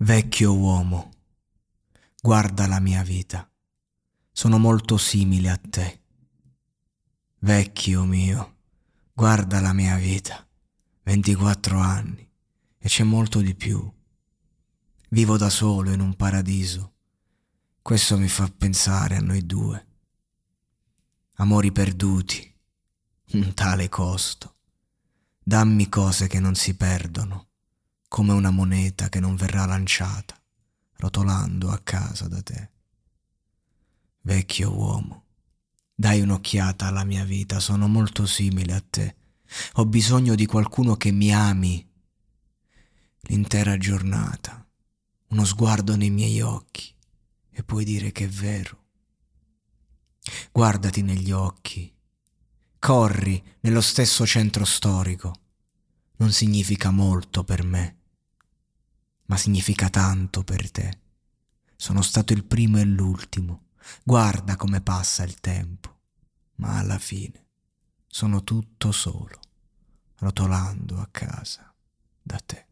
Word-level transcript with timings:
Vecchio 0.00 0.54
uomo, 0.54 1.10
guarda 2.22 2.68
la 2.68 2.78
mia 2.78 3.02
vita. 3.02 3.50
Sono 4.30 4.56
molto 4.56 4.96
simile 4.96 5.50
a 5.50 5.56
te. 5.56 6.02
Vecchio 7.40 8.04
mio, 8.04 8.58
guarda 9.12 9.60
la 9.60 9.72
mia 9.72 9.96
vita. 9.96 10.46
24 11.02 11.80
anni 11.80 12.30
e 12.78 12.88
c'è 12.88 13.02
molto 13.02 13.40
di 13.40 13.56
più. 13.56 13.92
Vivo 15.08 15.36
da 15.36 15.50
solo 15.50 15.90
in 15.90 15.98
un 15.98 16.14
paradiso. 16.14 16.92
Questo 17.82 18.16
mi 18.18 18.28
fa 18.28 18.48
pensare 18.56 19.16
a 19.16 19.20
noi 19.20 19.44
due. 19.44 19.86
Amori 21.38 21.72
perduti, 21.72 22.54
un 23.32 23.52
tale 23.52 23.88
costo. 23.88 24.58
Dammi 25.42 25.88
cose 25.88 26.28
che 26.28 26.38
non 26.38 26.54
si 26.54 26.76
perdono, 26.76 27.47
come 28.18 28.32
una 28.32 28.50
moneta 28.50 29.08
che 29.08 29.20
non 29.20 29.36
verrà 29.36 29.64
lanciata, 29.64 30.36
rotolando 30.96 31.70
a 31.70 31.78
casa 31.78 32.26
da 32.26 32.42
te. 32.42 32.70
Vecchio 34.22 34.76
uomo, 34.76 35.26
dai 35.94 36.20
un'occhiata 36.20 36.88
alla 36.88 37.04
mia 37.04 37.22
vita, 37.22 37.60
sono 37.60 37.86
molto 37.86 38.26
simile 38.26 38.74
a 38.74 38.80
te. 38.80 39.14
Ho 39.74 39.86
bisogno 39.86 40.34
di 40.34 40.46
qualcuno 40.46 40.96
che 40.96 41.12
mi 41.12 41.32
ami 41.32 41.88
l'intera 43.20 43.78
giornata, 43.78 44.66
uno 45.28 45.44
sguardo 45.44 45.94
nei 45.94 46.10
miei 46.10 46.40
occhi 46.40 46.92
e 47.50 47.62
puoi 47.62 47.84
dire 47.84 48.10
che 48.10 48.24
è 48.24 48.28
vero. 48.28 48.86
Guardati 50.50 51.02
negli 51.02 51.30
occhi, 51.30 51.94
corri 52.80 53.40
nello 53.60 53.80
stesso 53.80 54.26
centro 54.26 54.64
storico. 54.64 55.32
Non 56.16 56.32
significa 56.32 56.90
molto 56.90 57.44
per 57.44 57.62
me, 57.62 57.97
ma 59.28 59.36
significa 59.36 59.88
tanto 59.90 60.42
per 60.42 60.70
te. 60.70 60.98
Sono 61.76 62.02
stato 62.02 62.32
il 62.32 62.44
primo 62.44 62.78
e 62.78 62.84
l'ultimo. 62.84 63.66
Guarda 64.02 64.56
come 64.56 64.80
passa 64.80 65.22
il 65.22 65.40
tempo, 65.40 65.96
ma 66.56 66.78
alla 66.78 66.98
fine 66.98 67.46
sono 68.06 68.42
tutto 68.42 68.90
solo, 68.92 69.40
rotolando 70.16 71.00
a 71.00 71.08
casa 71.10 71.72
da 72.22 72.38
te. 72.44 72.67